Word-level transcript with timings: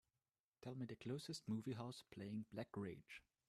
Tell 0.63 0.73
me 0.73 0.87
the 0.87 0.95
closest 0.95 1.47
movie 1.47 1.73
house 1.73 2.03
playing 2.09 2.45
Black 2.51 2.69
Rage 2.75 3.21